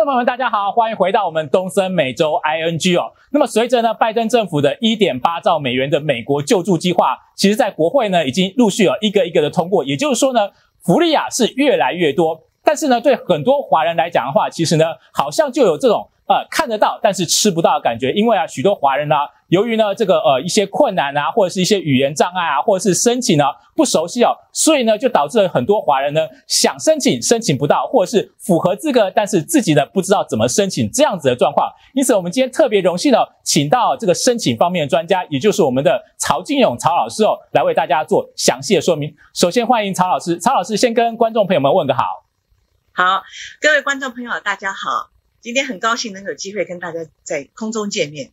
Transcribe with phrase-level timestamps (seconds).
[0.00, 3.12] 观众朋友们，大家好，欢迎回到我们东森美洲 ING 哦。
[3.32, 10.48] 那么随着呢，拜登政府的一点八兆美元的美国救助计划，其实在国会呢已经陆续有一个一个的通过，也就是说呢，
[10.82, 12.40] 福利啊是越来越多。
[12.64, 16.08] 但是呢，对很多华人来讲的话，其实呢，好像就有这种。
[16.30, 19.16] 呃，看得到，但是吃不到的感觉，因为啊，许多华人呢、
[19.50, 23.44] 由于呢这个呃一些困难啊，或者是一些语言障碍啊，或者是申请呢
[23.74, 31.68] 不熟悉哦，所以呢就导致了很多华人呢想申请申请不到，或者是符合资格，但是自己呢不知道怎么申请这样子的状况。
[31.94, 39.12] 因此，我们今天特别荣幸的请到这个申请方面的专家，也就是我们的曹金勇曹老师哦，来为大家做详细的说明。
[39.34, 42.02] 首先欢迎曹老师，曹老师先跟观众朋友们问个好。
[42.92, 43.22] 好，
[43.60, 45.10] 各位观众朋友，大家好。
[45.40, 48.30] 今天很高兴能有机会跟大家在空中见面。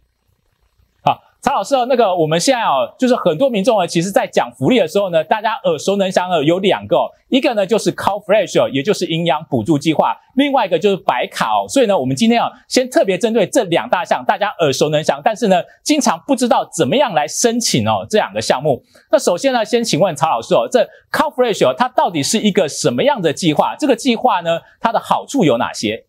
[1.40, 6.98] 曹老师哦，那个我们现在哦，就是很多民众啊，其实在讲福利的时候呢，大家耳熟能详的有两个，
[7.30, 11.70] 一个呢就是 CalFresh，也就是营养补助计划，另外一个就是白卡哦。
[11.70, 18.84] 所以呢，我们今天啊，先特别针对这两大项，大家耳熟能详，但是呢，经常不知道怎么样来申请哦，这两个项目。
[19.12, 23.76] 那首先呢，先请问曹老师哦，这 CalFresh 它到底是一个什么样的计划？
[23.78, 26.07] 这个计划呢，它的好处有哪些？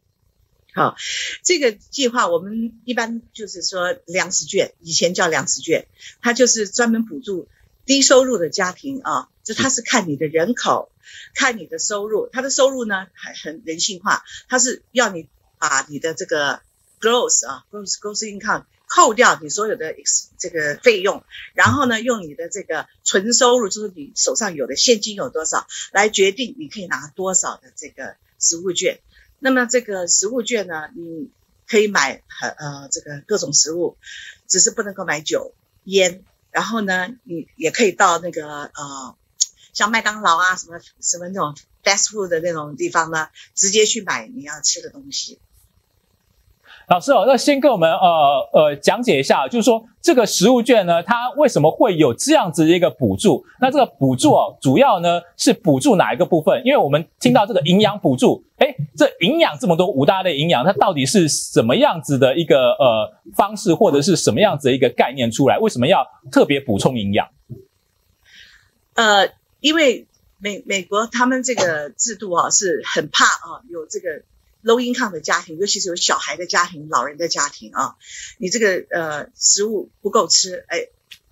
[0.78, 0.96] 好，
[1.42, 5.86] 这个计划我们一般就是说粮食券，以前叫粮食券，
[6.22, 7.48] 它就是专门补助
[7.84, 9.28] 低收入的家庭啊。
[9.44, 10.92] 就它是看你的人口，
[11.34, 15.26] 看你的收入，它的收入呢还很人性化，它是要你
[15.58, 16.60] 把你的这个
[17.00, 19.94] gross 啊，gross gross income 扣掉你所有的
[20.36, 28.98] 这个费用，然后呢用你的这个纯收入，就是你手上有的现金有多少，来决定你可以拿多少的这个食物券。
[29.38, 31.30] 那么这个食物券呢，你
[31.66, 33.96] 可以买很呃这个各种食物，
[34.46, 36.24] 只是不能够买酒、烟。
[36.50, 39.16] 然后呢，你也可以到那个呃
[39.72, 45.38] 像麦当劳啊什么什么那种 fast food 的那种地方呢，直接去买你要吃的东西。
[46.88, 53.44] 老师哦，那先跟我们呃呃讲解一下，就是说这个食物券呢，它为什么会有这样子的一个补助？
[53.60, 56.62] 那这个补助哦，主要呢是补助哪一个部分？
[56.64, 65.58] 因为我们听到这个营养补助，诶，这营养这么多五大类营养，它到底是什么样子的一个呃方式，或者是什么样子的一个概念出来？
[65.58, 67.28] 为什么要特别补充营养？
[68.94, 69.28] 呃，
[69.60, 70.06] 因为
[70.38, 74.22] 美美国他们这个制度啊，是很怕啊有这个。
[74.62, 77.96] Low income 的家庭，尤其是有小孩的家庭、老人的家庭啊，
[78.38, 80.88] 你这个呃食物不够吃，哎，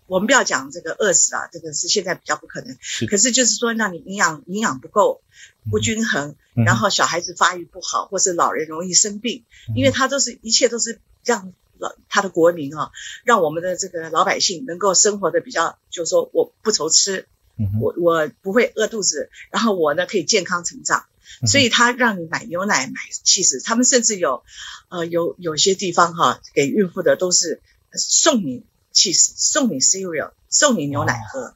[0.06, 2.76] 我们不要讲这个饿死啊，这个是现在比较不可能。
[2.81, 5.22] 是可是就是说，让你营养营养不够、
[5.70, 12.91] 不均衡，嗯、然后小孩子发育不好，或是老人容易生病，嗯、因为他都是一切都是让老他的国民啊，
[13.25, 17.26] 让我们的这个老百姓能够生活的比较，就是说我不愁吃，
[17.58, 21.06] 嗯、我我不会饿肚子，然后我呢可以健康成长。
[21.47, 22.94] 所以他让你买牛奶、买
[23.25, 24.42] cheese，，他们甚至有，
[24.88, 27.60] 呃，有有些地方哈，给孕妇的都是
[27.92, 31.54] 送你 cheese，，送你 cereal，送你牛奶喝。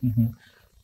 [0.00, 0.34] 嗯哼，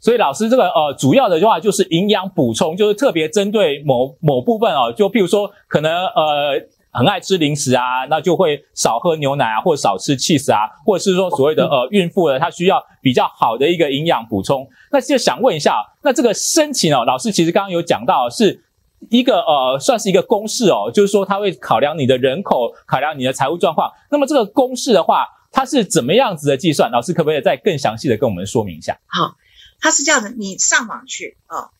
[0.01, 6.69] 所以老师这个呃，主要的话就是营养补充，就是特别针对某某部分哦，就譬如说可能呃。
[6.91, 14.69] 很爱吃零食啊，那就会少喝牛奶啊，或少吃 cheese 啊，或者是说所谓的 呃孕妇呢，她需要比较好的一个营养补充。
[14.91, 18.65] 那就想问一下，那这个申请哦，老师其实刚刚有讲到是
[19.09, 23.91] 一个呃，算是一个公式哦，就是说它会考量你的人口，考量你的财务状况。
[24.11, 26.91] 那么这个公式的话，它是怎么样子的计算？
[26.91, 28.99] 老师可不可以再更详细的跟我们说明一下？
[29.07, 29.35] 好，
[29.81, 31.71] 它是这样的，你上网去啊、哦，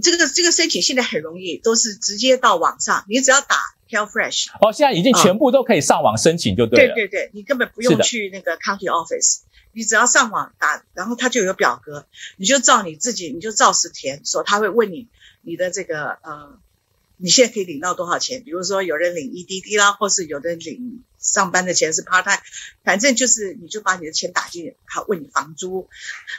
[0.00, 3.56] 这个这个申请现在很容易，都是直接到网上，你只要打。
[3.90, 6.94] CalFresh 哦，现在已经全部都可以上网申请就对了。
[6.94, 9.40] 对对对，你根本不用去那个 county office，
[9.72, 12.06] 你只要上网打，然后他就有表格，
[12.36, 15.08] 你就照你自己，你就照实填，说他会问你
[15.42, 16.60] 你的这个呃。
[17.22, 18.44] 你现在可以领到多少钱？
[18.44, 22.42] 比如说有人领 EDD 啦，或是有人领上班的钱是 part time，
[22.82, 25.88] 反正就是你就把你的钱打进，他问你房租，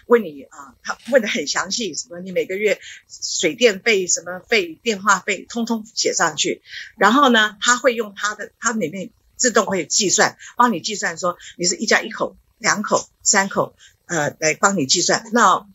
[0.08, 6.62] 问你啊，他问得很详细，什么你每个月水电费、什么费、电话费，通通写上去。
[6.98, 13.76] 然后呢，他会用他的，他里面自动会计算，帮你计算说你是一家一口、两口、三口，
[14.08, 15.30] 呃，来帮你计算。
[15.32, 15.66] 那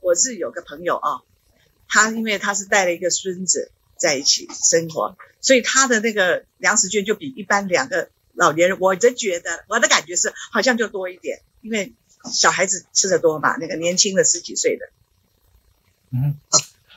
[0.00, 1.22] 我是有个朋友啊，
[1.88, 3.70] 他因为他是带了一个孙子。
[3.98, 11.92] 在一起生活，所以他的那个粮食券就比一般两个老年人，我真觉得我的感觉是好像就多一点，因为
[12.32, 14.86] 小孩子吃的多嘛，那个年轻的十几岁的。
[16.12, 16.36] 嗯，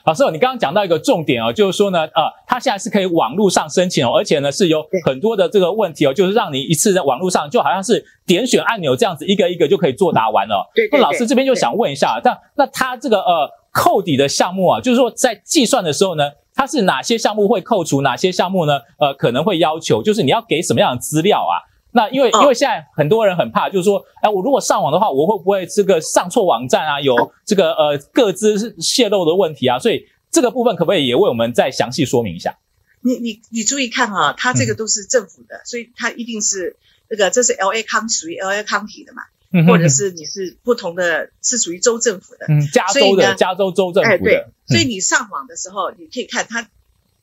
[0.06, 10.70] 老师，你刚刚讲到一个重点哦，就是说呢，呃，他现在是可以网络上申请哦，而且呢是有很多的这个问题哦，就是让你一次在网络上就好像是点选按钮这样子，一个一个就可以作答完了。
[10.76, 16.32] 对，对，对，那老师这边就想问一下，那那他这个呃扣底的项目啊，就是说在计算的时候呢？
[16.60, 18.82] 它是哪些项目会扣除，哪些项目呢？
[18.98, 21.64] 呃，可能会要求，就是你要给什么样的资料啊？
[21.94, 27.00] 那因为因为现在很多人很怕，就是说，哎，我如果上网的话，我会不会这个上错网站啊？
[27.00, 27.16] 有
[27.46, 29.80] 这个呃个资泄露的问题啊？
[29.80, 32.58] 所以这个部分可不可以也为我们再详细说明一下？
[33.00, 36.76] 你你你注意看啊，它这个都是政府的，嗯、所以它一定是
[37.10, 46.70] 这个这是 L A County 属于 L A County 的嘛，嗯、或者是你是不同的，是属于州政府的，嗯，加州的加州州政府的，哎对，嗯、所以你上网的时候，你可以看它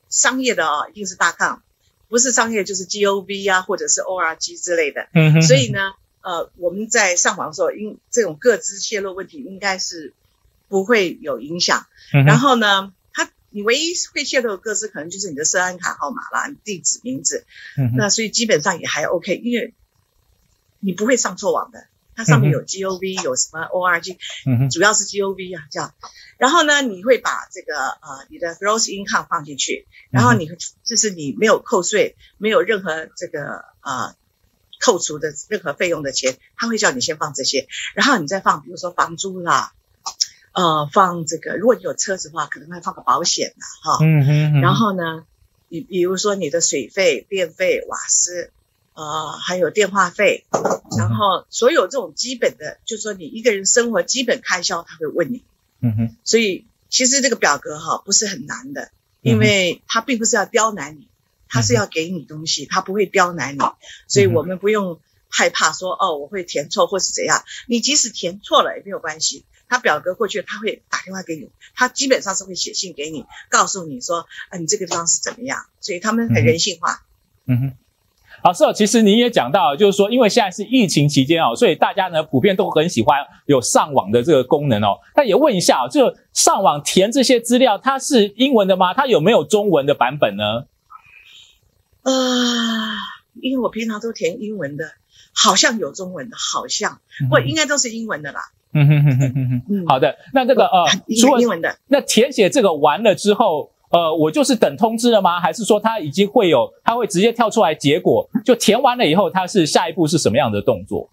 [0.09, 1.61] 商业的啊，一定是大康。
[2.09, 5.09] 不是商业就是 G O V 啊，或者是 O R G 之类的。
[5.13, 5.41] 嗯哼。
[5.41, 5.91] 所以呢，
[6.21, 10.13] 呃，我们在上网的时候，应这种各自泄露问题应该是
[10.69, 11.85] 不会有影响。
[12.13, 12.25] 嗯哼。
[12.25, 17.45] 然后呢，它你唯一会泄露的个资可能就是你的涉案卡号码啦、地址、名字。
[17.77, 17.97] 嗯哼。
[17.97, 19.73] 那所以基本上也还 OK，因为
[20.79, 21.87] 你不会上错网的。
[22.17, 24.17] 它上面有 G O V，有什么 O R G，
[24.47, 25.93] 嗯，主要是 G O V 啊，这样。
[26.39, 30.49] 然后呢，你会把这个呃你的 gross income 放进去，然后你
[30.83, 34.15] 就是你没有扣税，没有任何这个呃
[34.83, 39.73] 扣除的任何费用的钱，他会叫你先放这些，然后你再放，比如说房租啦，
[40.53, 45.23] 呃，放这个，如果你有车子的话，可能会放个保险啦，哈，嗯嗯，然后呢，
[45.69, 48.51] 你比如说你的水费、电费、瓦斯。
[48.97, 50.43] 呃，还有电话费，
[50.97, 55.43] 然后所有这种基本的，就是说你一个人生活基本开销，他会问你。
[55.81, 56.15] 嗯哼。
[56.23, 58.89] 所以其实这个表格哈不是很难的，
[59.21, 61.07] 因为他并不是要刁难你，
[61.47, 63.59] 他是要给你东西，他不会刁难你，
[64.07, 77.05] 所以我们不用害怕说哦我会填错或是怎样，你即使填错了也没有关系，他表格过去他会打电话给你，他基本上是会写信给你，告诉你说啊你这个地方是怎么样，所以他们很人性化。
[77.45, 77.77] 嗯哼。
[78.43, 84.99] 老师，其实你也讲到，就是说，因为现在是疫情期间哦，所以大家呢普遍都很喜欢有上网的这个功能哦。
[85.15, 88.93] 那也问一下，就上网填这些资料，它是英文的吗？
[88.93, 90.65] 它有没有中文的版本呢？
[92.03, 92.95] 啊、呃，
[93.41, 94.85] 因为我平常都填英文的，
[95.35, 98.39] 好像有中文的，好像，不过应该都是英文的啦。
[98.73, 99.61] 嗯哼哼哼哼哼。
[99.69, 100.85] 嗯，好的，那这个呃，
[101.19, 103.71] 除了英文的，那填写这个完了之后。
[103.89, 105.39] 呃，我就是等通知了吗？
[105.39, 108.29] 还是说他已经会有，他会直接跳出来结果？
[108.43, 111.09] 就填完了以后，他是下一步是什么样的动作？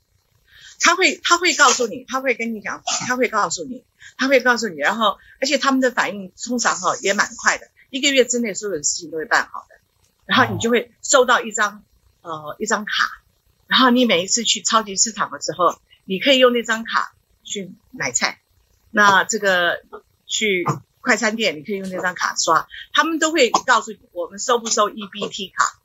[0.81, 3.85] 他会，他会告诉你，他会跟你讲，他会告诉你，
[4.19, 4.77] 他会告诉你。
[4.79, 9.77] 然后，而且他们的反应通常哈也蛮快的，一个月之内所有的事情都会办好的。
[10.27, 11.85] 然后你就会收到一张
[12.23, 12.91] 呃一张卡，
[13.69, 18.41] 然后你每一次去超级市场的时候，你可以用那张卡去买菜。
[18.91, 19.81] 那这个
[20.27, 20.67] 去。
[21.05, 25.79] 快餐店，你可以用那张卡刷，他们都会告诉你我们收不收 EBT 卡。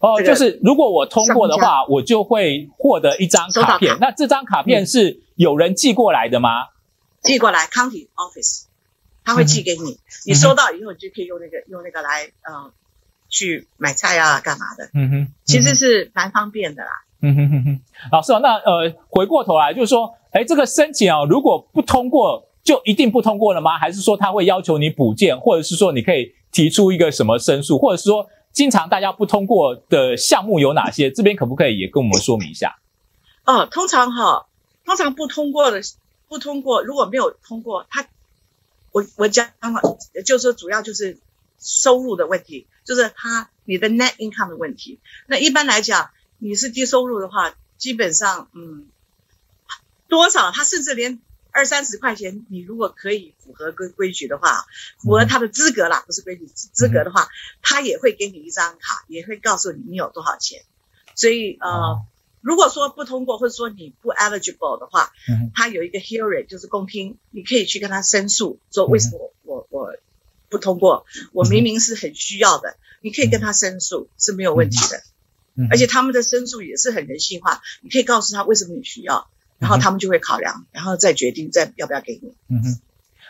[0.00, 3.96] 哦，就是如果我通过的话，我就会获得一张卡片。
[4.00, 6.66] 那这张卡片是有人寄过来的吗？
[7.22, 8.64] 寄过来，County Office，
[9.24, 9.98] 他会寄给你。
[10.26, 12.72] 你收到以后，你就可以用那个用那个来，嗯，
[13.30, 14.90] 去买菜啊，干嘛的？
[14.94, 16.90] 嗯哼，其实是蛮方便的啦。
[17.22, 22.48] 嗯哼哼哼，老师，那呃，回过头来就是说，哎，这个申请啊，如果不通过。
[22.64, 23.78] 就一定不通过了吗？
[23.78, 31.10] 还是说他会要求你补件，或者是说你可以提出一个什么申诉，或者是说经常大家不通过的项目有哪些？
[31.10, 32.78] 这边可不可以也跟我们说明一下？
[33.44, 34.46] 哦，通常哈，
[34.86, 35.82] 通常不通过的
[36.26, 38.08] 不通过，如果没有通过，他
[38.92, 41.18] 我我讲了，就是说主要就是
[41.60, 44.98] 收入的问题，就是他你的 net income 的问题。
[45.26, 46.08] 那一般来讲，
[46.38, 48.86] 你是低收入的话，基本上嗯，
[50.08, 51.20] 多少他甚至连。
[51.54, 54.66] 二三十块钱，你如果可以符合规规矩的话，
[54.98, 57.28] 符合他的资格啦，不是规矩资格的话，
[57.62, 60.62] 他也会给你一张卡，也会告诉你你有多少钱。
[61.14, 62.04] 所以呃，
[62.40, 65.12] 如果说不通过或者说你不 eligible 的话，
[65.54, 69.94] 他有一个 hearing 就是公听，你可以去跟他申诉，说为什么我我我
[70.48, 75.02] 不通过，我明明是很需要的，你可以跟他申诉是没有问题的。
[75.70, 79.30] 而且他们的申诉也是很人性化，你可以告诉他为什么你需要。
[79.58, 82.34] 然后他们就会考量，然后再决定再要不要给你。
[82.48, 82.80] 嗯哼，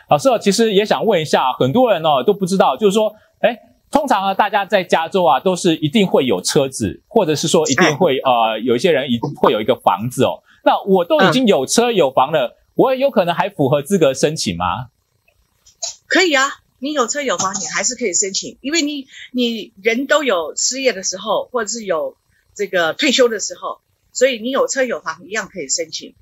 [0.09, 3.57] 老师，其实也想问一下，很多人哦都不知道，就是说，哎，
[3.89, 10.43] 通常啊，大家在加州啊都是一定会有车子，或者是说一定会呃有一些人一会有一个房子哦。
[10.63, 14.87] 那我都已经有车有房了，我也有可能还符合资格申请吗？
[16.07, 16.43] 可以啊，
[16.79, 22.17] 你有车有房，你还是可以申请，因为你你人都有失业的时候，或者是有
[22.53, 23.79] 这个退休的时候。
[24.15, 26.15] 所以你有车有房一样可以申请，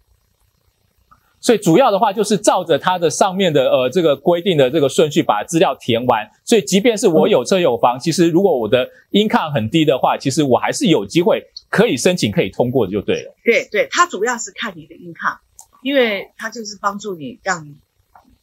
[1.39, 6.31] 所以主要的话就是照着它的上面的呃这个规定的这个顺序把资料填完。
[6.43, 13.35] 所以即便是我有车有房，其实如果我的 income 很低的话，其实我还是有机会可以申请可以通过的就对了。
[13.43, 15.37] 对对，它主要是看你的 income，
[15.83, 17.75] 因为它就是帮助你让你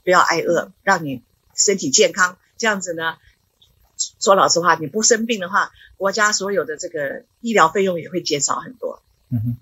[0.04, 1.22] 不要挨饿，让你
[1.56, 3.16] 身体健康，这样子呢，
[4.20, 9.02] 说老实话，你不生病的话，国家所有的这个医疗费用也会减少很多。
[9.30, 9.56] 嗯哼，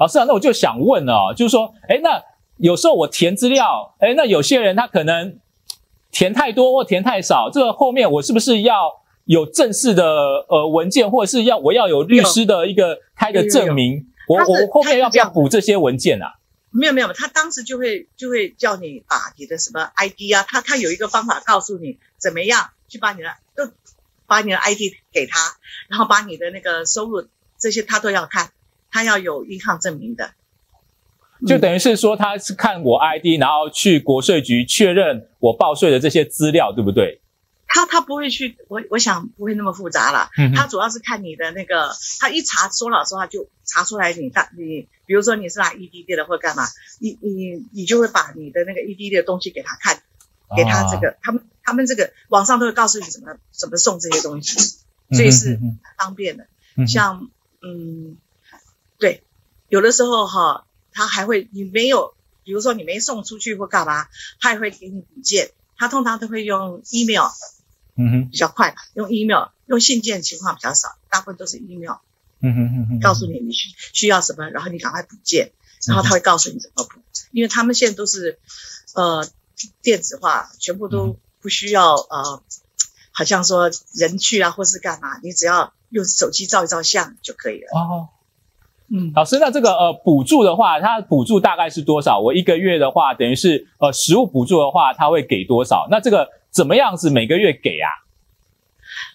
[0.00, 2.22] 老师啊，那我就想问哦，就是说，哎，那
[2.56, 5.38] 有时候我填资料，哎，那有些人他可能
[6.10, 10.04] 填太多或填太少，这个后面我是不是要有正式的
[10.48, 14.06] 呃文件，或者是要我要有律师的一个开的证明？
[14.28, 16.34] 我我后面要不要补这些文件啊？
[16.70, 23.70] 没有没有，他当时就会就会叫你把你的什么 ID 啊，他他有一个方法告诉你怎么样去把你的都
[24.26, 24.78] 把你的 ID
[25.12, 25.38] 给他，
[25.88, 27.26] 然后把你的那个收入
[27.58, 28.52] 这些他都要看，
[28.92, 30.34] 他要有银行证明的，
[31.46, 37.20] 就等于是说他是看我 ID，然后去国税局确认我报税的这些资料，对不对？
[37.66, 40.28] 他他不会去，我我想不会那么复杂了。
[40.36, 46.64] 嗯，他主要是看你的那个，他一查，说老实话就查出来你大你，比如说你是拿 EDD 的或干嘛，
[47.00, 50.02] 你你你就会把你的那个 EDD 的东西给他看，
[50.54, 54.58] 给他这个，啊、他们他们这个网上都会告诉你怎么怎么送这些东西，
[55.10, 55.58] 所以是
[55.98, 56.46] 方便的。
[56.76, 57.30] 嗯、像
[57.62, 57.70] 嗯，
[58.04, 58.21] 对，
[59.72, 62.12] 有的时候哈，他还会你没有，
[62.44, 64.06] 比如说你没送出去或干嘛，
[64.38, 67.30] 他也会给你补件，他通常都会用 email。
[67.94, 71.96] 嗯哼，比较快吧，用 email，用信件的情况比较少，大部分都是 email。
[72.40, 75.52] 嗯哼哼哼，告诉你你需需要什么，然后你赶快补件，
[75.86, 77.00] 然后他会告诉你怎么补，
[77.30, 78.38] 因为他们现在都是
[78.94, 79.26] 呃
[79.80, 82.42] 电子化，全部都不需要呃，
[83.10, 87.68] 好像说人去啊或是干嘛，你只要用手机照一照相就可以了。
[87.72, 88.08] 哦，
[88.92, 92.20] 嗯，老师，那这个呃补助的话，它补助大概是多少？
[92.20, 95.88] 我一个月的话，等于是呃实物补助的话，它会给多少？
[95.90, 96.28] 那这个。
[96.52, 97.88] 怎么样子每个月给啊？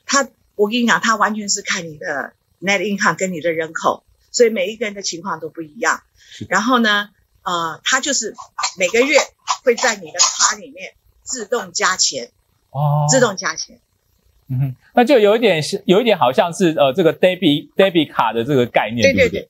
[0.07, 6.01] 他，我跟你讲，他完全是看你的 net income 跟你的人口，所以每一个人的情况都不一样。
[6.49, 7.09] 然后呢，
[7.43, 8.33] 呃，他就是
[8.79, 9.19] 每个月
[9.63, 12.31] 会在你的卡里面自动加钱，
[12.71, 13.79] 哦，自动加钱。
[14.49, 19.47] 嗯哼，那就有一点是，有一点好像是呃这个 debit debit 卡的这个概念，对对对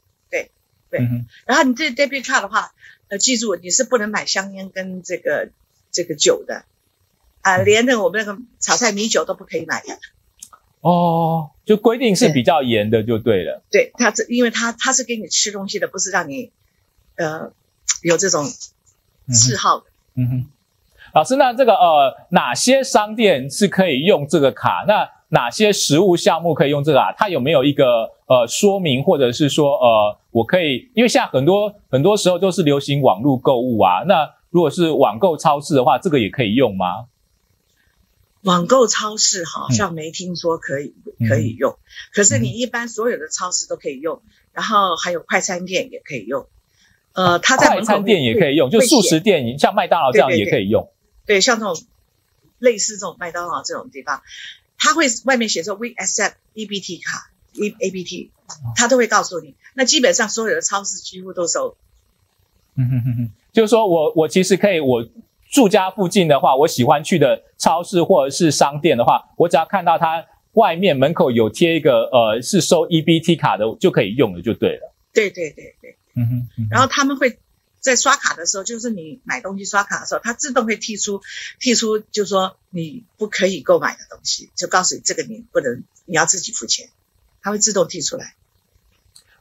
[0.90, 1.00] 对
[1.46, 2.72] 然后你这 debit 卡的话，
[3.10, 5.50] 呃，记住你是不能买香烟跟这个
[5.92, 6.66] 这个酒的。
[7.42, 9.98] 啊，连那个我们那个炒菜米酒都不可以买的
[10.82, 13.64] 哦，就规定是比较严的，就对了。
[13.72, 16.52] 对，他这，因为他他是给你吃东西的，不是让你
[17.16, 17.54] 呃
[18.02, 18.52] 有这种
[19.30, 19.86] 嗜好的。
[20.16, 20.46] 嗯哼，
[21.14, 24.84] 老师，那这个呃哪些商店是可以用这个卡？
[24.86, 27.14] 那哪些实物项目可以用这个啊？
[27.18, 30.90] 它有没有一个呃说明，或者是说呃我可以？
[30.94, 37.06] 因为现在很多很多时候都是流行网络购物啊，那如果是网购超市的话，这个也可以用吗？
[38.44, 41.78] 网购超市好像没听说可以、嗯、可以用，
[42.14, 46.48] 可是你一般所有的超市都可以用，嗯、然后还有快餐店也可以用。
[47.14, 50.84] 呃，他在快餐店也可以用，就素食店，像麦当劳这样也可以用。
[51.26, 51.76] 对，对，对，对，像这种
[52.60, 54.22] 类似这种麦当劳这种地方，
[54.78, 58.32] 他会外面写说 We accept EBT 卡，E A B T，
[58.76, 59.56] 他都会告诉你。
[59.74, 61.76] 那基本上所有的超市几乎都收。
[62.76, 65.08] 嗯哼哼哼，就是说我我其实可以我。
[65.50, 74.94] 住家附近的话，我喜欢去的超市或者是商店的话，我只要看到它外面门口有贴一个呃是收 EBT 卡的，就可以用了，就对了。
[75.14, 76.36] 对对对对，嗯哼。
[76.36, 77.40] 嗯哼，然后他们会
[77.88, 81.22] 在刷卡的时候，就是你买东西刷卡的时候，它自动会剔出
[81.62, 86.90] 剔出，就是说你不可以购买的东西，就告诉你这个你不能，你要自己付钱，
[87.42, 88.36] 它会自动剔出来。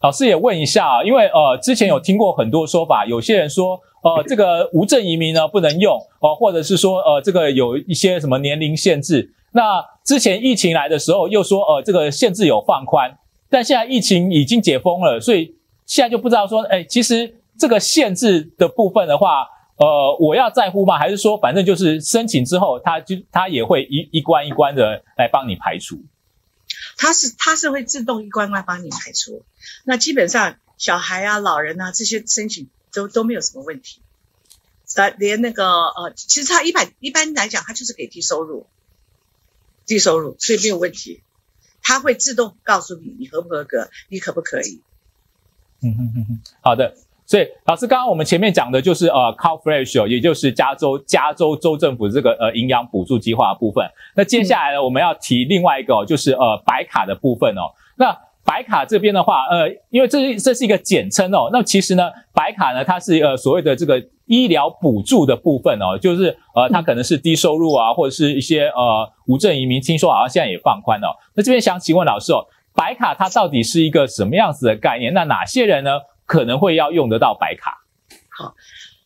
[0.00, 3.82] 老师也问一下啊，因为呃之前有听过很多说法，有些人说。
[4.02, 9.32] 呃，这个无证移民呢不能用哦，呃，或者是说呃，这个有一些什么年龄限制。
[9.50, 13.18] 那之前疫情来的时候又说呃，这个限制有放宽，
[13.50, 20.98] 但现在疫情已经解封了，所以现在就不知道说，哎，其实这个限制的部分的话，呃，我要在乎吗？
[20.98, 26.04] 还是说反正就是申请之后，他就他也会一一关一关的来帮你排除？
[26.96, 29.44] 他是他是会自动一关关帮你排除。
[29.84, 32.68] 那基本上小孩啊、老人啊这些申请。
[32.92, 34.00] 都都没有什么问题，
[34.94, 38.64] 他连那个呃，其实他一般一般来讲，他就是给低收入，
[39.84, 41.22] 低收入，所以没有问题，
[41.82, 44.80] 他会自动告诉你你合不合格，你可不可以。
[45.82, 53.84] 嗯哼哼哼，好的，所以老师刚刚我们前面讲的就是呃，CalFresh，也就是加州加州州政府这个呃营养补助计划的部分。
[54.14, 58.16] 那接下来呢，我们要提另外一个就是呃白卡的部分哦，那。
[58.48, 61.50] 白卡这边的话，呃，因为这是这是一个简称哦。
[61.52, 71.12] 那其实呢，白卡呢，它是呃所谓的这个医疗补助的部分哦，就是呃，它可能是低收入啊，或者是一些呃无证移民，听说好像现在也放宽了哦。
[71.34, 75.12] 那这边想请问老师哦，白卡它到底是一个什么样子的概念？
[75.12, 77.82] 那哪些人呢可能会要用得到白卡？
[78.28, 78.54] 好，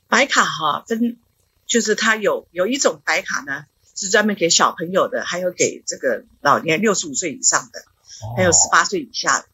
[0.09, 1.19] 白卡哈分
[1.67, 7.85] 就是它有有一种白卡呢，是专门给小朋友的，还有给这个老年六十五岁以上的，
[8.37, 9.47] 还有十八岁以下的。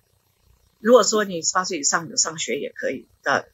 [0.80, 3.48] 如果说你十八岁以上有上学也可以的，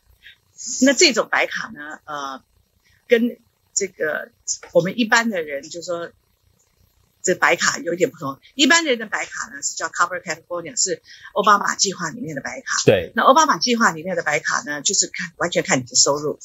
[0.83, 2.42] 那这种白卡呢，呃，
[3.09, 3.38] 跟
[3.75, 4.31] 这个
[4.73, 6.11] 我们一般的人就是说，
[7.23, 8.38] 这白卡有点不同。
[8.55, 11.02] 一般人的白卡呢是叫 Cover California，是
[11.35, 12.83] 奥巴马计划里面的白卡。
[12.85, 13.12] 对。
[13.14, 16.38] 那奥巴马计划里面的白卡呢，就是看完全看你的收入，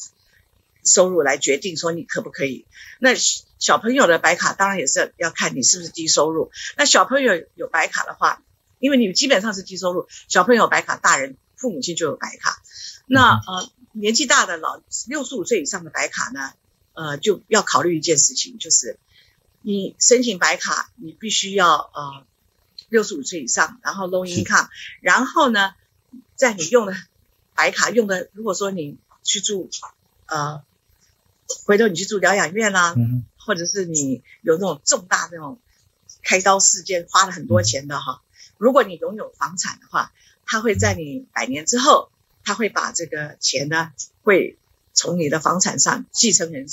[0.86, 2.66] 收入来决定说你可不可以。
[3.00, 3.12] 那
[3.60, 6.52] 小朋友的白卡当然也是要看你是不是低收入。
[6.78, 8.44] 那小朋友有白卡的话，
[8.80, 12.62] 因为你基本上是低收入，小朋友白卡，大人父母亲就有白卡。
[13.08, 16.52] 那呃，年纪大的老六十五岁以上的白卡呢，
[16.94, 19.00] 呃，就要考虑一件事情，就是
[19.68, 22.26] 你申请白卡，你必须要呃
[22.88, 24.70] 六十五岁以上，然后 low income，
[25.02, 25.74] 然后呢，
[26.38, 26.96] 在你用的
[27.54, 29.70] 白卡用的，如果说你去住
[30.28, 30.64] 呃，
[31.66, 35.60] 回头你去住疗养院啦、啊，嗯、或者是你有那种重大那种
[36.24, 38.22] 开刀事件花了很多钱的哈。
[38.58, 40.14] 如果你拥有房产的话，
[40.46, 42.10] 他会在你百年之后，
[42.46, 43.92] 他会把这个钱呢，
[44.24, 44.58] 会
[44.94, 46.68] 从你的房产上继承人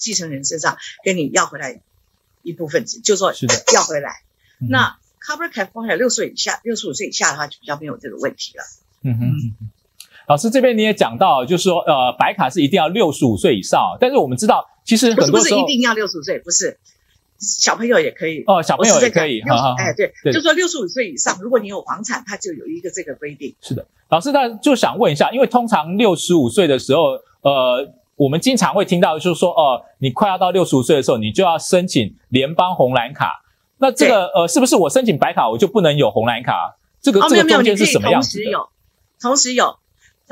[0.00, 1.80] 继承人身上跟你要回来
[2.50, 4.10] 一部分，就说是的要回来。
[4.60, 8.64] 嗯、那 Cover California 六岁以下，六十五岁以下的话就比较没有这个问题了。
[9.02, 9.70] 嗯哼，
[10.28, 16.78] 老师这边你也讲到，就是说呃，白卡是一定要六十五岁以上，但是我们知道其实很多时候不是，不是一定要六十五岁，不是。
[17.40, 23.54] 小朋友也可以哦，小朋友也可以，好好哎，对，对就说六十五岁以上，如果你有房产，它就有一个这个规定。
[23.62, 27.90] 是的，老师，那就想问一下，因为通常六十五岁的时候，呃，
[28.20, 33.44] 我们经常会听到就是说，哦、呃，你快要到六十五岁的时候，你就要申请联邦红蓝卡。
[33.78, 36.76] 那这个呃，是不是我申请白卡，我就不能有红蓝卡？
[37.00, 38.44] 这个、哦、这个中间是什么样子的？
[38.44, 38.68] 同时有，
[39.20, 39.78] 同时有。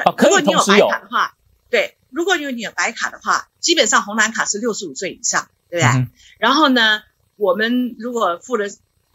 [0.04, 0.86] 哦，可以同时有。
[0.90, 1.36] 如果你有白卡的话，
[1.70, 5.48] 对，如果你有你有白卡的话，基本上红蓝卡是六十五岁以上。
[5.70, 6.00] 对不对？
[6.00, 7.02] 嗯、然后呢，
[7.36, 8.66] 我们如果付了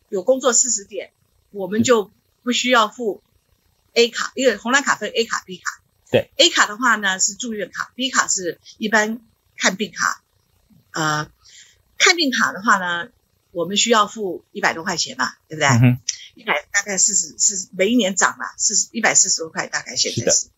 [0.10, 1.12] 有工作四十点，
[1.52, 2.12] 我们就
[2.44, 3.24] 不需要付
[3.94, 5.82] A 卡，因为红蓝卡分 A 卡、B 卡。
[6.14, 9.20] 对，A 卡的话呢是住院卡，B 卡是一般
[9.58, 10.22] 看病卡。
[10.92, 11.28] 呃，
[11.98, 13.10] 看病卡的话呢，
[13.50, 15.68] 我们需要付一百多块钱嘛，对不对？
[16.36, 20.38] 一百、嗯、大概四十四，每一年涨嘛，四十一百四十多块，大概现在是。
[20.38, 20.52] 是的。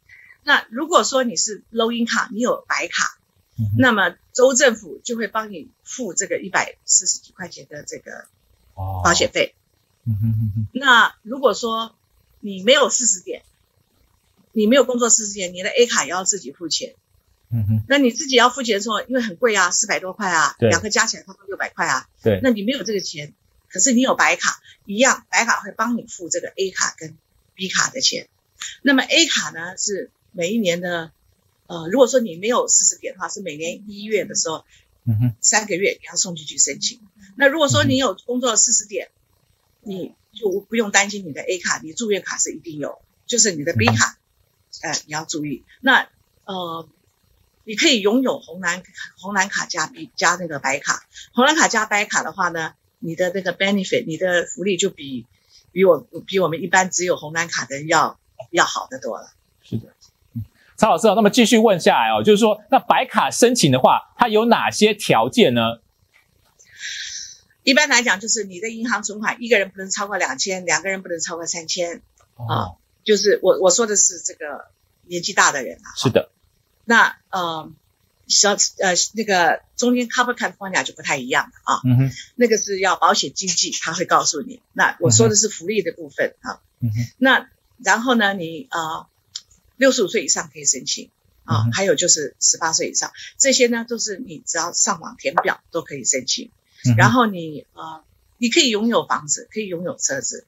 [0.43, 3.17] 那如果说你是 low income，你有白卡。
[3.57, 8.27] 嗯、那么州政府就会帮你付这个一百四十几块钱的这个
[8.75, 9.55] 保险费。
[10.03, 10.67] 哦、嗯哼哼哼。
[10.73, 11.95] 那如果说
[12.41, 13.43] 你没有四十点，
[14.55, 16.95] 你没有工作四十点，你的 A 卡也要自己付钱。
[17.51, 17.83] 嗯哼。
[17.87, 22.07] 那你自己要付钱的时候，因为很贵啊，四百多块啊，两个加起来差不多六百块啊。
[22.23, 22.39] 对。
[22.41, 23.33] 那你没有这个钱，
[23.69, 27.17] 可是你有白卡，一样，白卡会帮你付这个 A 卡跟
[27.53, 28.29] B 卡的钱。
[28.81, 31.11] 那么 A 卡呢，是每一年的。
[31.67, 34.63] 呃，如果说你没有四十点的话，是每年一月的时候，
[35.03, 36.99] 嗯哼，三个月你要送进去申请。
[37.35, 39.09] 那如果说你有工作四十点，
[39.81, 44.19] 你就不用担心你的 A 卡，你住院卡是一定有，就是你的 B 卡，
[44.81, 45.63] 呃，你要注意。
[45.81, 46.07] 那
[46.45, 46.87] 呃，
[47.63, 48.83] 你可以拥有红蓝
[49.17, 55.25] 红蓝卡加 B 加那个白卡，红蓝卡加白卡的话呢，你的那个 benefit，你的福利就比
[55.71, 58.19] 比我比我们一般只有红蓝卡的人要
[58.51, 59.31] 要好得多了。
[59.63, 59.93] 是的。
[60.77, 65.79] 曹老师，那么继续问下来哦，就是说，那白卡申请的话，它有哪些条件呢？
[67.63, 72.01] 一般来讲，就是你的银行存款，一个人不能超过两千，两个人不能超过三千。
[72.35, 72.71] 哦、啊，
[73.05, 74.65] 就是我我说的是这个
[75.05, 75.95] 年纪大的人啊。
[75.95, 76.29] 是的。
[76.83, 77.71] 那呃，
[78.27, 81.79] 小呃那个中间 Cover California 就不太一样了啊。
[81.85, 82.11] 嗯哼。
[82.35, 84.61] 那个是要保险经纪，他会告诉你。
[84.73, 86.59] 那我说的是福利的部分啊。
[86.81, 87.13] 嗯哼。
[87.17, 89.07] 那然后呢，你啊。
[89.77, 91.09] 六十五岁以上可以申请
[91.43, 96.49] 啊，嗯、还有就是十八岁以上，这些呢都是你只要上网填表都可以申请。
[96.85, 98.01] 嗯、然后你呃，
[98.37, 100.45] 你可以拥有房子，可以拥有车子，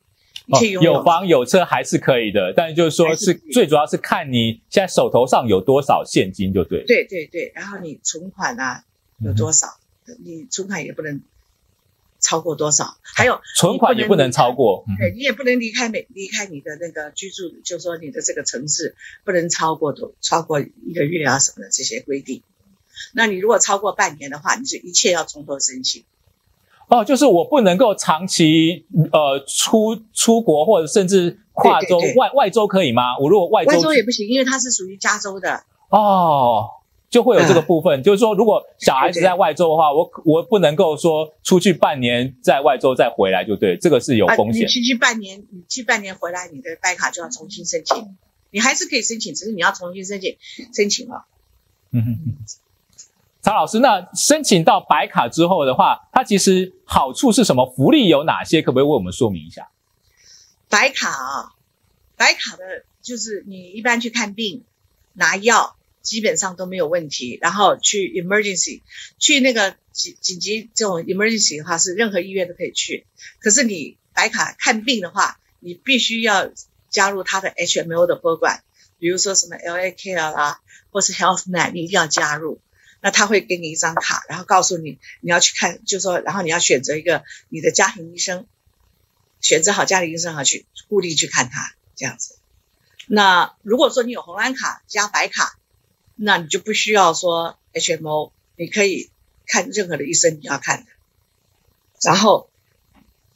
[0.50, 6.86] 哦、有房有车还是可以的，但是就是说是，最主要是看你现在手头上有多少现金就对。
[6.86, 8.84] 对对对，然后你存款啊
[9.20, 9.68] 有多少，
[10.08, 11.22] 嗯、你存款也不能。
[12.20, 12.98] 超过多少？
[13.04, 22.42] 还有存款也不能超过，对，你也不能离开美离开你的那个居住，就是说你的这个城市不能超过多超过一个月啊什么的这些规定。
[23.14, 26.06] 那你如果超过半年的话，你就一切要从头申请。
[26.88, 33.18] 哦，就是我不能够长期呃出出国或者甚至跨州外外州可以吗？
[33.20, 35.64] 我如果外州外州也不行，因为它是属于加州的。
[35.90, 36.70] 哦。
[37.10, 44.64] 就会有这个部分，嗯、就是说，如果小孩子在外州的话，对对对，我我不能够说出去半年在外州再回来，就对，这个是有风险。
[44.64, 48.18] 啊、你去去半年，你去半年回来，你的白卡就要重新申请。
[48.52, 50.36] 你还是可以申请，只是你要重新申请
[50.76, 51.24] 申请了。
[51.92, 52.34] 嗯哼哼。
[53.48, 57.66] 曹老师，那申请到白卡之后的话，它其实好处是什么？
[57.66, 58.62] 福利有哪些？
[58.62, 59.70] 可不可以为我们说明一下？
[60.68, 61.54] 白卡啊，
[62.18, 64.66] 白卡的就是你一般去看病
[65.14, 67.40] 拿药，基本上都没有问题。
[67.42, 68.82] 然后去 emergency，
[69.18, 73.06] 去那个紧紧急这种 emergency 的话，是任何医院都可以去。
[73.40, 76.50] 可是你白卡看病的话，你必须要
[76.90, 78.60] 加入他的 HMO 的 program，
[79.00, 80.60] 比如说什么 LA Care 啦，
[80.92, 82.60] 或是 HealthNet，你一定要加入。
[83.08, 88.46] 那他会给你一张卡，然后告诉你你要去看，就说，然后你要选择一个你的家庭医生，
[89.40, 92.36] 选择好家庭医生，好去固定去看他这样子。
[93.06, 95.58] 那如果说你有红蓝卡加白卡，
[96.18, 99.10] 那你就不需要说 HMO，你可以
[99.46, 100.92] 看任何的医生你要看的。
[102.04, 102.50] 然后，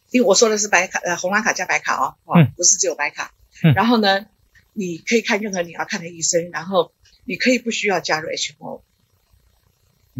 [0.09, 3.33] 因为我说的是白卡，呃，红蓝卡加白卡哦，哦，不是只有白卡。
[3.63, 3.73] 嗯。
[3.73, 4.25] 然后呢，
[4.73, 6.91] 你可以看任何你要看的医生，然后
[7.23, 8.81] 你可以不需要加入 HMO。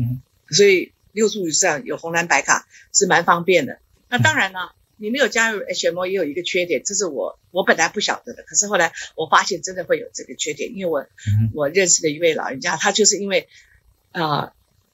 [0.02, 3.80] 嗯，所以六住以上有红蓝白卡是蛮方便的。
[4.10, 4.60] 那当然呢，
[4.98, 11.06] 你没有加入 HMO 也有一个缺点，这是我我本来不晓得的，可是后来我发现真的会有这个缺点，因为我
[11.54, 13.48] 我认识的一位老人家，他就是因为
[14.12, 14.54] 啊、呃，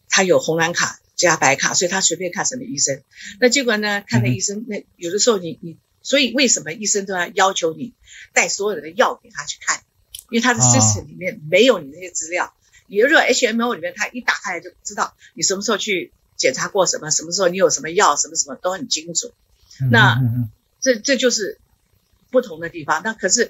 [0.10, 3.02] 他有红蓝卡加白卡，所以他随便看什么医生。
[3.40, 7.94] 那结果呢，看的医生那有的时候你你，所以为什么医生都要要求你
[8.34, 9.82] 带所有的药给他去看？
[10.30, 12.54] 因为他的 system 里面没有你那些资料。
[12.88, 19.32] 你如果 HMO 里面，它一打开来就知道你什么时候去检查过什么，什么时候你有什么药，什么什么都很清楚。
[19.92, 20.20] 那
[20.82, 21.60] 这这就是
[22.32, 23.02] 不同的地方。
[23.04, 23.50] 那可是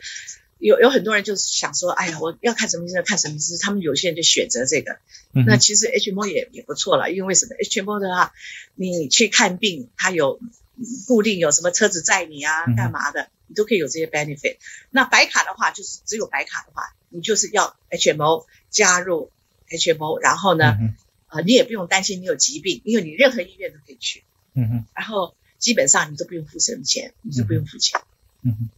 [0.59, 4.97] 有有很多人就是想说，哎呀，我要看什么医生看什么医生，他们有些人就选择这个。
[5.45, 8.33] 那其实 HMO 也也不错了，因为为什么 HMO 的话，
[8.75, 10.39] 你去看病，它有
[11.05, 14.57] 固定有什么车子载你啊，干嘛的，你都可以有这些 benefit。
[14.91, 18.45] 那白卡的话，就是只有白卡的话，你就是要 HMO。
[18.69, 19.31] 加入
[19.69, 20.95] HMO，然后呢，啊、嗯
[21.29, 24.23] 呃，你也不用担心你有疾病，因为你任何医院都可以去。
[24.53, 24.85] 嗯哼。
[24.93, 27.99] 然后基本上你都不用付什么钱，你就不用付钱。
[28.43, 28.69] 嗯哼。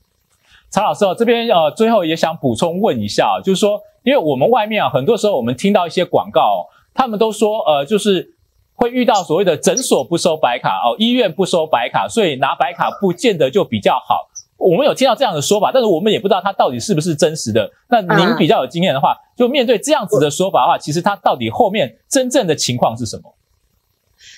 [0.70, 8.36] 曹老师哦，这边呃，最后也想补充问一下，就是说，因为我们外面啊，很多时候我们听到一些广告，他们都说呃，就是
[8.76, 14.29] 会遇到所谓的诊所不收白卡哦，医院不收白卡，所以拿白卡不见得就比较好。
[14.60, 17.72] 我们有听到这样的说法，但是我们也不知道它到底是不是真实的。
[17.88, 23.36] 那您比较有经验的话，就面对这样子的说法的话，其实它到底后面真正的情况是什么？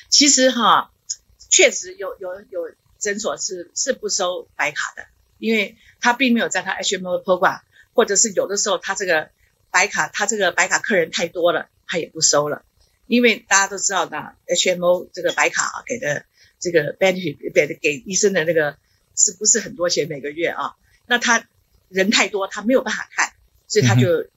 [0.09, 0.91] 其实哈，
[1.49, 5.05] 确实有有有诊所是是不收白卡的，
[5.39, 7.61] 因为他并没有在他 HMO program，
[7.93, 9.29] 或者是有的时候他这个
[9.71, 12.61] 白卡他这个白卡客人太多了，他也不收了。
[13.07, 16.25] 因为大家都知道呢，HMO 这个白卡给的
[16.59, 18.75] 这个 benefit 给的给医生的那个。
[19.15, 20.75] 是不是很多钱每个月啊？
[21.05, 21.45] 那他
[21.89, 23.33] 人太多，他没有办法看，
[23.67, 24.27] 所以他就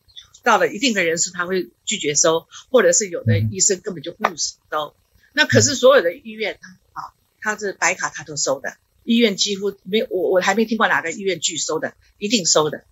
[0.42, 4.94] 到了一定的人数，他会拒绝收，或者是有的医生根本就不收。
[5.32, 6.58] 那可是所有的医院
[6.92, 12.84] 啊，他是白卡他都收的，医院几乎没有，我我还没听过哪个医院拒收的，一定收的。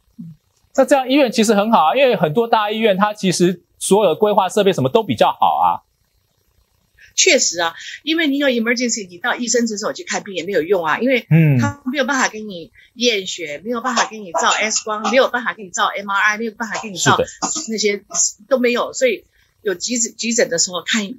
[0.74, 5.82] 那这样医院其实很好啊，因为很多大医院它其实所有的规划设备什么都比较好啊。
[7.14, 17.18] 确实啊，因为你有 emergency，你到医生诊所去看病也没有用啊，因为嗯，他没有办法给你验血，没有办法给你照 X 光，没有办法给你照 MRI，没有办法给你照
[17.68, 18.04] 那些
[18.48, 19.24] 都没有，所以
[19.62, 21.14] 有急诊急诊的时候看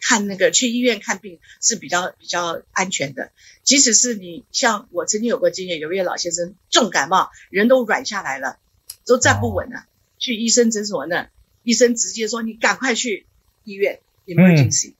[0.00, 3.30] 看那个去医院看病是比较比较安全的。
[3.62, 8.58] 即使是你像我曾经有过经验，有一位老先生重感冒，人都软下来了，
[9.06, 9.82] 都站不稳了，哦，
[10.18, 11.28] 去医生诊所那
[11.64, 13.26] 医生直接说你赶快去
[13.64, 14.90] 医院 emergency。
[14.90, 14.94] 嗯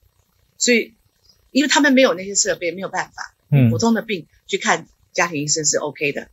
[0.57, 0.93] 所以，
[1.51, 3.35] 因为他们没有那些设备，没有办法。
[3.49, 6.27] 嗯，普通的病去看家庭医生是 OK 的。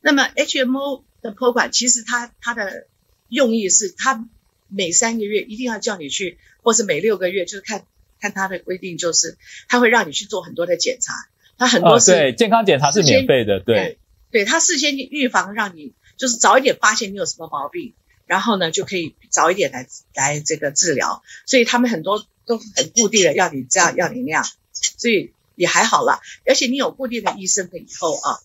[0.00, 2.86] 那么 HMO 的 program 其实它它的
[3.28, 4.28] 用意是，它
[4.68, 7.84] 每三个月一定要叫你去，或是每六个月，就是看
[8.20, 11.12] 看它的规定，就是它会让你去做很多的检查。
[11.56, 13.98] 它很多是、哦、对健康检查是免费的，对
[14.32, 17.94] 对，它事先预防，让你就是早一点发现你有什么毛病，
[18.26, 21.22] 然后呢就可以早一点来来这个治疗。
[21.46, 22.26] 所以他们很多。
[22.46, 26.20] 都很固定的，要你这样，要你那样，所以也还好啦。
[26.46, 28.40] 而且你有固定的医生了以后啊，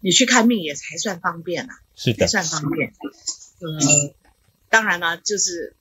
[0.00, 2.94] 你去看病也还算方便啦，是的，还算方便。
[3.60, 4.14] 嗯，
[4.70, 5.74] 当然了，就是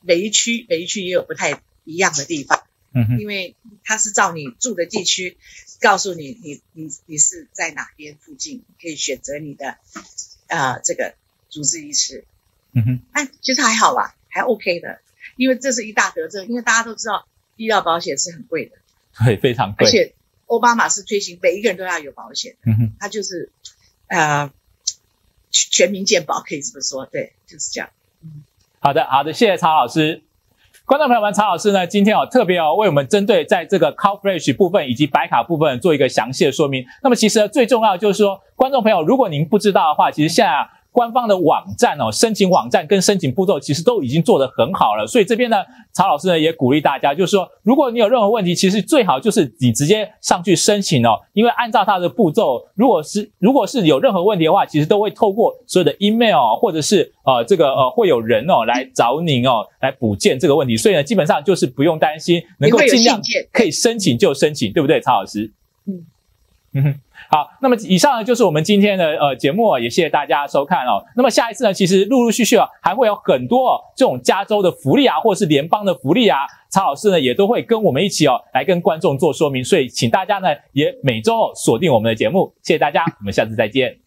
[0.00, 2.62] 每一区每一区也有不太一样的地方，
[2.94, 5.36] 嗯哼，因为它是照你住的地区，
[5.80, 9.76] 告诉你你你你是在哪边附近，你可以选择你的
[10.46, 11.14] 啊、呃、这个
[11.50, 12.24] 主治医师。
[12.72, 15.00] 嗯哼，哎，其实还好啦，还 OK 的。
[15.42, 17.26] 因为这是一大德政，因为大家都知道
[17.56, 18.76] 医疗保险是很贵的，
[19.26, 19.84] 对，非常贵。
[19.84, 20.14] 而且
[20.46, 23.50] 奥巴马是推行每一个人都要有保险，嗯哼，他就是
[24.06, 24.52] 呃
[25.50, 27.90] 全民健保，可以这么说，对，就是这样。
[28.22, 28.44] 嗯，
[28.78, 30.22] 好的，好的，谢谢曹老师。
[30.84, 36.86] 观众朋友们，曹老师呢今天哦特别哦为我们针对在这个 CalFresh 部分以及白卡部分做一个详细的说明。
[37.02, 40.70] 那么其实最重要就是说，观众朋友，如果您不知道的话，其实现在啊。
[40.92, 45.56] 官方的网站哦，申请网站跟申请步骤其实都已经做得很好了，所以这边呢，
[45.92, 63.18] 曹老师呢也鼓励大家，就是说，如果你有任何问题，其实最好就是你直接上去申请哦，因为按照他的步骤，如果是如果是有任何问题的话，其实都会透过所有的 email 或者是呃这个呃会有人哦来找您哦来补件这个问题，所以呢，基本上就是不用担心，能够尽量
[63.50, 65.50] 可以申请就申请，对不对，曹老师？
[65.86, 66.04] 嗯
[66.74, 66.94] 嗯哼。
[67.34, 71.02] 好，那么以上呢就是我们今天的呃节目，也谢谢大家收看哦。
[71.16, 84.01] 那么下一次呢，其实陆陆续续啊还会有很多这种加州的福利啊，或者是联邦的福利啊，曹老师呢也都会跟我们一起哦来跟观众做说明，所以请大家呢也每周锁定我们的节目，谢谢大家，我们下次再见。